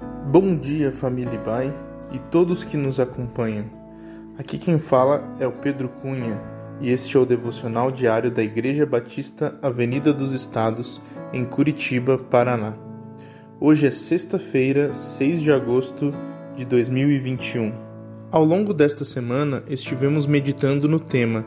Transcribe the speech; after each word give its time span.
Bom 0.00 0.56
dia, 0.56 0.92
família 0.92 1.40
Bai 1.40 1.74
e 2.12 2.18
todos 2.30 2.62
que 2.62 2.76
nos 2.76 3.00
acompanham. 3.00 3.64
Aqui 4.38 4.56
quem 4.56 4.78
fala 4.78 5.34
é 5.40 5.46
o 5.46 5.52
Pedro 5.52 5.88
Cunha 5.88 6.40
e 6.80 6.90
este 6.90 7.16
é 7.16 7.20
o 7.20 7.26
devocional 7.26 7.90
diário 7.90 8.30
da 8.30 8.40
Igreja 8.40 8.86
Batista 8.86 9.58
Avenida 9.60 10.12
dos 10.12 10.32
Estados, 10.32 11.00
em 11.32 11.44
Curitiba, 11.44 12.16
Paraná. 12.16 12.74
Hoje 13.58 13.88
é 13.88 13.90
sexta-feira, 13.90 14.94
6 14.94 15.40
de 15.40 15.50
agosto 15.50 16.14
de 16.54 16.64
2021. 16.64 17.72
Ao 18.30 18.44
longo 18.44 18.72
desta 18.72 19.04
semana, 19.04 19.64
estivemos 19.66 20.26
meditando 20.26 20.88
no 20.88 21.00
tema 21.00 21.44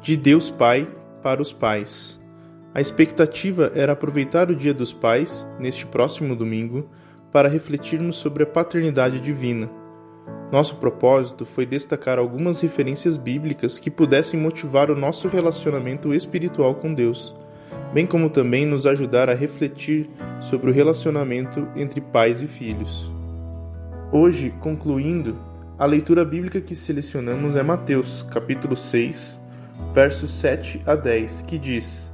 De 0.00 0.16
Deus 0.16 0.48
Pai 0.48 0.88
para 1.20 1.42
os 1.42 1.52
Pais. 1.52 2.20
A 2.72 2.80
expectativa 2.80 3.72
era 3.74 3.94
aproveitar 3.94 4.50
o 4.50 4.54
Dia 4.54 4.72
dos 4.72 4.92
Pais, 4.92 5.48
neste 5.58 5.84
próximo 5.84 6.36
domingo, 6.36 6.88
para 7.32 7.48
refletirmos 7.48 8.16
sobre 8.16 8.42
a 8.42 8.46
paternidade 8.46 9.20
divina. 9.20 9.68
Nosso 10.50 10.76
propósito 10.76 11.44
foi 11.44 11.66
destacar 11.66 12.18
algumas 12.18 12.60
referências 12.60 13.16
bíblicas 13.16 13.78
que 13.78 13.90
pudessem 13.90 14.40
motivar 14.40 14.90
o 14.90 14.96
nosso 14.96 15.28
relacionamento 15.28 16.14
espiritual 16.14 16.74
com 16.76 16.94
Deus, 16.94 17.34
bem 17.92 18.06
como 18.06 18.30
também 18.30 18.64
nos 18.64 18.86
ajudar 18.86 19.28
a 19.28 19.34
refletir 19.34 20.08
sobre 20.40 20.70
o 20.70 20.74
relacionamento 20.74 21.68
entre 21.76 22.00
pais 22.00 22.40
e 22.40 22.46
filhos. 22.46 23.12
Hoje, 24.10 24.54
concluindo, 24.60 25.38
a 25.78 25.84
leitura 25.84 26.24
bíblica 26.24 26.62
que 26.62 26.74
selecionamos 26.74 27.56
é 27.56 27.62
Mateus, 27.62 28.22
capítulo 28.22 28.74
6, 28.74 29.38
versos 29.92 30.30
7 30.30 30.80
a 30.86 30.96
10, 30.96 31.42
que 31.42 31.58
diz: 31.58 32.10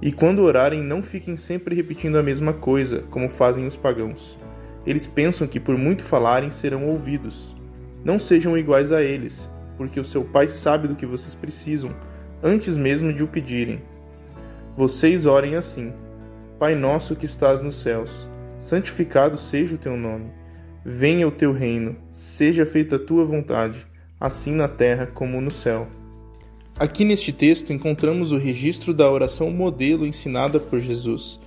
e 0.00 0.12
quando 0.12 0.42
orarem, 0.42 0.82
não 0.82 1.02
fiquem 1.02 1.36
sempre 1.36 1.74
repetindo 1.74 2.16
a 2.16 2.22
mesma 2.22 2.52
coisa, 2.52 3.02
como 3.10 3.30
fazem 3.30 3.66
os 3.66 3.76
pagãos. 3.76 4.38
Eles 4.86 5.06
pensam 5.06 5.46
que 5.46 5.58
por 5.58 5.76
muito 5.76 6.04
falarem 6.04 6.50
serão 6.50 6.86
ouvidos. 6.88 7.56
Não 8.04 8.18
sejam 8.18 8.56
iguais 8.56 8.92
a 8.92 9.02
eles, 9.02 9.50
porque 9.76 9.98
o 9.98 10.04
seu 10.04 10.24
Pai 10.24 10.48
sabe 10.48 10.86
do 10.86 10.94
que 10.94 11.04
vocês 11.04 11.34
precisam, 11.34 11.94
antes 12.42 12.76
mesmo 12.76 13.12
de 13.12 13.24
o 13.24 13.28
pedirem. 13.28 13.82
Vocês 14.76 15.26
orem 15.26 15.56
assim: 15.56 15.92
Pai 16.58 16.74
nosso 16.74 17.16
que 17.16 17.26
estás 17.26 17.60
nos 17.60 17.74
céus, 17.76 18.28
santificado 18.60 19.36
seja 19.36 19.74
o 19.74 19.78
teu 19.78 19.96
nome. 19.96 20.30
Venha 20.84 21.26
o 21.26 21.32
teu 21.32 21.52
reino, 21.52 21.96
seja 22.12 22.64
feita 22.64 22.94
a 22.94 22.98
tua 22.98 23.24
vontade, 23.24 23.84
assim 24.20 24.52
na 24.52 24.68
terra 24.68 25.06
como 25.06 25.40
no 25.40 25.50
céu. 25.50 25.88
Aqui 26.78 27.04
neste 27.04 27.32
texto 27.32 27.72
encontramos 27.72 28.32
o 28.32 28.36
registro 28.36 28.94
da 28.94 29.10
oração 29.10 29.50
modelo 29.50 30.06
ensinada 30.06 30.60
por 30.60 30.78
Jesus, 30.78 31.40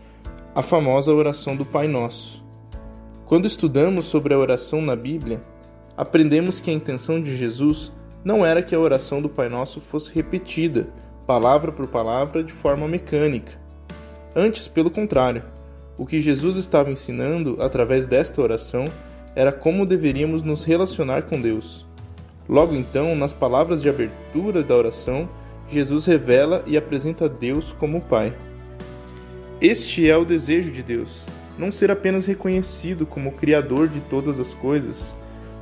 a 0.53 0.62
famosa 0.62 1.14
oração 1.14 1.56
do 1.56 1.64
Pai 1.64 1.88
Nosso. 1.88 2.44
Quando 3.30 3.45
estudamos 3.45 4.05
sobre 4.05 4.33
a 4.33 4.39
oração 4.39 4.81
na 4.81 4.95
Bíblia, 4.95 5.39
aprendemos 5.95 6.59
que 6.59 6.72
a 6.72 6.73
intenção 6.73 7.22
de 7.22 7.38
Jesus 7.38 7.91
não 8.25 8.44
era 8.44 8.63
que 8.63 8.73
a 8.73 8.80
oração 8.80 9.22
do 9.22 9.30
Pai 9.30 9.47
Nosso 9.47 9.80
fosse 9.80 10.11
repetida, 10.11 10.88
palavra 11.27 11.72
por 11.72 11.85
palavra, 11.85 12.44
de 12.44 12.52
forma 12.52 12.88
mecânica. 12.88 13.52
Antes, 14.35 14.67
pelo 14.67 14.89
contrário, 14.89 15.44
o 15.95 16.07
que 16.07 16.19
Jesus 16.19 16.55
estava 16.55 16.89
ensinando 16.89 17.61
através 17.61 18.07
desta 18.07 18.41
oração 18.41 18.85
era 19.35 19.52
como 19.52 19.85
deveríamos 19.85 20.41
nos 20.41 20.63
relacionar 20.63 21.22
com 21.22 21.39
Deus. 21.39 21.85
Logo 22.50 22.73
então, 22.73 23.16
nas 23.16 23.31
palavras 23.31 23.80
de 23.80 23.89
abertura 23.89 24.63
da 24.63 24.75
oração, 24.75 25.30
Jesus 25.67 26.07
revela 26.07 26.63
e 26.66 26.75
apresenta 26.75 27.30
Deus 27.30 27.73
como 27.73 28.02
Pai. 28.02 28.35
Este 29.61 30.09
é 30.09 30.17
o 30.17 30.25
desejo 30.25 30.72
de 30.72 30.81
Deus, 30.81 31.27
não 31.60 31.72
ser 31.72 31.92
apenas 31.92 32.26
reconhecido 32.26 33.06
como 33.06 33.30
o 33.30 33.34
Criador 33.34 33.88
de 33.88 34.00
todas 34.00 34.40
as 34.40 34.54
coisas, 34.54 35.14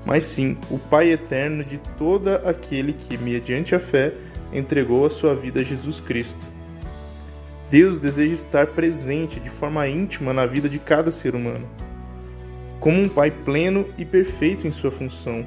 mas 0.06 0.24
sim 0.24 0.56
o 0.70 0.78
Pai 0.78 1.12
eterno 1.12 1.64
de 1.64 1.78
toda 1.98 2.36
aquele 2.50 2.94
que, 2.94 3.18
mediante 3.18 3.76
a 3.76 3.80
fé, 3.80 4.14
entregou 4.54 5.06
a 5.06 5.10
sua 5.10 5.36
vida 5.36 5.60
a 5.60 5.64
Jesus 5.64 6.00
Cristo. 6.00 6.46
Deus 7.70 7.98
deseja 7.98 8.34
estar 8.34 8.68
presente 8.68 9.40
de 9.40 9.50
forma 9.50 9.88
íntima 9.90 10.32
na 10.32 10.46
vida 10.46 10.70
de 10.70 10.80
cada 10.80 11.12
ser 11.12 11.36
humano, 11.36 11.68
como 12.80 13.02
um 13.02 13.10
Pai 13.10 13.32
pleno 13.32 13.86
e 13.98 14.06
perfeito 14.06 14.66
em 14.66 14.72
sua 14.72 14.92
função 14.92 15.46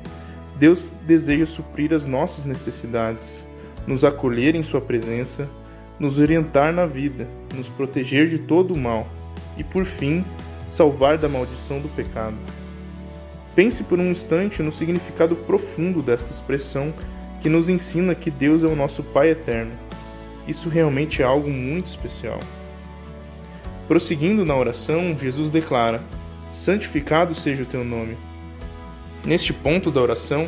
Deus 0.61 0.93
deseja 1.07 1.47
suprir 1.47 1.95
as 1.95 2.05
nossas 2.05 2.45
necessidades, 2.45 3.47
nos 3.87 4.05
acolher 4.05 4.55
em 4.55 4.63
Sua 4.63 4.79
presença, 4.79 5.49
nos 5.99 6.19
orientar 6.19 6.71
na 6.71 6.85
vida, 6.85 7.27
nos 7.57 7.67
proteger 7.67 8.29
de 8.29 8.41
todo 8.41 8.75
o 8.75 8.79
mal 8.79 9.09
e, 9.57 9.65
por 9.65 9.87
fim, 9.87 10.23
salvar 10.71 11.19
da 11.19 11.29
maldição 11.29 11.81
do 11.81 11.89
pecado. 11.89 12.37
Pense 13.55 13.83
por 13.83 13.99
um 13.99 14.11
instante 14.11 14.63
no 14.63 14.71
significado 14.71 15.35
profundo 15.35 16.01
desta 16.01 16.31
expressão 16.31 16.95
que 17.41 17.49
nos 17.49 17.69
ensina 17.69 18.15
que 18.15 18.31
Deus 18.31 18.63
é 18.63 18.69
o 18.69 18.77
nosso 18.77 19.03
Pai 19.03 19.31
eterno. 19.31 19.73
Isso 20.47 20.69
realmente 20.69 21.23
é 21.23 21.25
algo 21.25 21.51
muito 21.51 21.89
especial. 21.89 22.39
Prosseguindo 23.89 24.45
na 24.45 24.55
oração, 24.55 25.17
Jesus 25.19 25.51
declara: 25.51 26.03
Santificado 26.49 27.35
seja 27.35 27.65
o 27.65 27.67
teu 27.67 27.85
nome. 27.85 28.17
Neste 29.25 29.53
ponto 29.53 29.91
da 29.91 30.01
oração, 30.01 30.47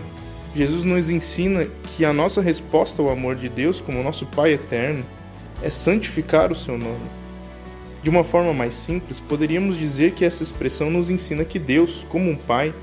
Jesus 0.55 0.85
nos 0.85 1.11
ensina 1.11 1.67
que 1.83 2.05
a 2.05 2.13
nossa 2.13 2.41
resposta 2.41 3.03
ao 3.03 3.11
amor 3.11 3.35
de 3.35 3.49
Deus 3.49 3.81
como 3.81 4.03
nosso 4.03 4.25
Pai 4.27 4.53
eterno 4.53 5.05
é 5.63 5.71
santificar 5.71 6.53
o 6.53 6.57
seu 6.57 6.79
nome. 6.79 7.22
De 8.03 8.11
uma 8.11 8.25
forma 8.25 8.53
mais 8.53 8.75
simples, 8.75 9.21
poderíamos 9.21 9.79
dizer 9.79 10.13
que 10.13 10.25
essa 10.25 10.43
expressão 10.43 10.91
nos 10.91 11.09
ensina 11.09 11.45
que 11.45 11.59
Deus, 11.59 12.05
como 12.09 12.29
um 12.29 12.37
Pai, 12.37 12.75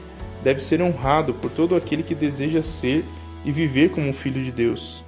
deve 0.43 0.63
ser 0.63 0.81
honrado 0.81 1.33
por 1.33 1.51
todo 1.51 1.75
aquele 1.75 2.03
que 2.03 2.15
deseja 2.15 2.63
ser 2.63 3.03
e 3.43 3.51
viver 3.51 3.89
como 3.91 4.07
um 4.07 4.13
filho 4.13 4.41
de 4.41 4.51
Deus. 4.51 5.03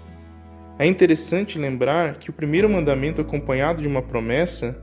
É 0.77 0.85
interessante 0.85 1.57
lembrar 1.57 2.15
que 2.15 2.29
o 2.29 2.33
primeiro 2.33 2.69
mandamento 2.69 3.21
acompanhado 3.21 3.81
de 3.81 3.87
uma 3.87 4.01
promessa 4.01 4.77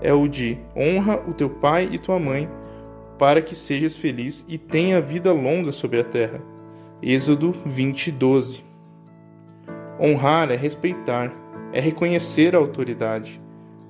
é 0.00 0.14
o 0.14 0.26
de 0.26 0.56
honra 0.74 1.20
o 1.28 1.34
teu 1.34 1.50
pai 1.50 1.88
e 1.92 1.98
tua 1.98 2.18
mãe, 2.18 2.48
para 3.18 3.42
que 3.42 3.54
sejas 3.54 3.96
feliz 3.96 4.46
e 4.48 4.56
tenha 4.56 5.00
vida 5.00 5.30
longa 5.30 5.72
sobre 5.72 6.00
a 6.00 6.04
terra. 6.04 6.40
Êxodo 7.02 7.54
20, 7.66 8.10
12. 8.12 8.64
Honrar 10.00 10.50
é 10.50 10.56
respeitar, 10.56 11.30
é 11.70 11.80
reconhecer 11.80 12.54
a 12.54 12.58
autoridade, 12.58 13.40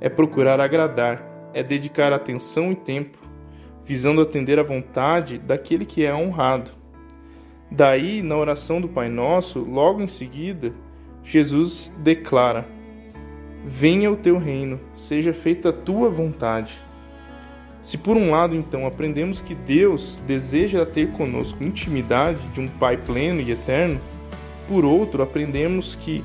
é 0.00 0.08
procurar 0.08 0.60
agradar, 0.60 1.22
é 1.52 1.62
dedicar 1.62 2.12
atenção 2.12 2.72
e 2.72 2.74
tempo, 2.74 3.18
visando 3.84 4.20
atender 4.20 4.58
à 4.58 4.62
vontade 4.62 5.38
daquele 5.38 5.84
que 5.84 6.04
é 6.04 6.14
honrado. 6.14 6.70
Daí, 7.70 8.22
na 8.22 8.36
oração 8.36 8.80
do 8.80 8.88
Pai 8.88 9.08
Nosso, 9.08 9.60
logo 9.60 10.00
em 10.00 10.08
seguida, 10.08 10.72
Jesus 11.22 11.92
declara: 11.98 12.66
Venha 13.64 14.10
o 14.10 14.16
teu 14.16 14.38
reino, 14.38 14.80
seja 14.94 15.32
feita 15.32 15.68
a 15.68 15.72
tua 15.72 16.08
vontade 16.08 16.80
se 17.82 17.96
por 17.96 18.16
um 18.16 18.30
lado, 18.30 18.54
então, 18.54 18.86
aprendemos 18.86 19.40
que 19.40 19.54
Deus 19.54 20.20
deseja 20.26 20.84
ter 20.84 21.12
conosco 21.12 21.64
intimidade 21.64 22.46
de 22.50 22.60
um 22.60 22.68
Pai 22.68 22.96
pleno 22.98 23.40
e 23.40 23.50
eterno, 23.50 24.00
por 24.68 24.84
outro, 24.84 25.22
aprendemos 25.22 25.94
que 25.94 26.22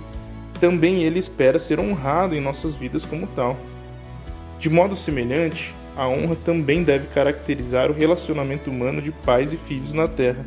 também 0.60 1.04
Ele 1.04 1.20
espera 1.20 1.60
ser 1.60 1.80
honrado 1.80 2.36
em 2.36 2.42
nossas 2.42 2.76
vidas 2.76 3.06
como 3.06 3.28
tal. 3.28 3.58
De 4.60 4.70
modo 4.70 4.96
semelhante, 4.96 5.76
a 5.96 6.08
honra 6.08 6.36
também 6.36 6.84
deve 6.84 7.08
caracterizar 7.08 7.90
o 7.90 7.94
relacionamento 7.94 8.70
humano 8.70 9.02
de 9.02 9.12
pais 9.12 9.54
e 9.54 9.58
filhos 9.58 9.94
na 9.94 10.08
terra. 10.08 10.46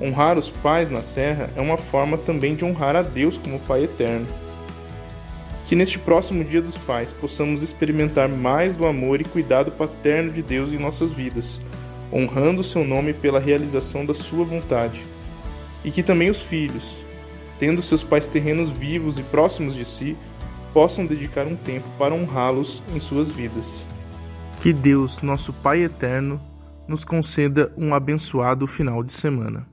Honrar 0.00 0.38
os 0.38 0.48
pais 0.48 0.88
na 0.88 1.00
terra 1.00 1.50
é 1.56 1.60
uma 1.60 1.76
forma 1.76 2.16
também 2.16 2.54
de 2.54 2.64
honrar 2.64 2.94
a 2.94 3.02
Deus 3.02 3.36
como 3.36 3.58
Pai 3.58 3.84
eterno. 3.84 4.26
Que 5.66 5.74
neste 5.74 5.98
próximo 5.98 6.44
Dia 6.44 6.62
dos 6.62 6.78
Pais 6.78 7.12
possamos 7.12 7.62
experimentar 7.62 8.28
mais 8.28 8.76
do 8.76 8.86
amor 8.86 9.20
e 9.20 9.24
cuidado 9.24 9.72
paterno 9.72 10.30
de 10.30 10.40
Deus 10.40 10.72
em 10.72 10.78
nossas 10.78 11.10
vidas, 11.10 11.60
honrando 12.12 12.60
o 12.60 12.64
seu 12.64 12.84
nome 12.84 13.12
pela 13.12 13.40
realização 13.40 14.06
da 14.06 14.14
sua 14.14 14.44
vontade. 14.44 15.04
E 15.84 15.90
que 15.90 16.02
também 16.02 16.30
os 16.30 16.40
filhos, 16.40 17.04
tendo 17.58 17.82
seus 17.82 18.02
pais 18.02 18.26
terrenos 18.26 18.70
vivos 18.70 19.18
e 19.18 19.22
próximos 19.22 19.74
de 19.74 19.84
si, 19.84 20.16
possam 20.72 21.06
dedicar 21.06 21.46
um 21.46 21.56
tempo 21.56 21.86
para 21.98 22.14
honrá-los 22.14 22.82
em 22.94 23.00
suas 23.00 23.30
vidas. 23.30 23.84
Que 24.60 24.72
Deus, 24.72 25.20
nosso 25.22 25.52
Pai 25.52 25.82
eterno, 25.82 26.40
nos 26.86 27.04
conceda 27.04 27.72
um 27.76 27.94
abençoado 27.94 28.66
final 28.66 29.02
de 29.02 29.12
semana. 29.12 29.66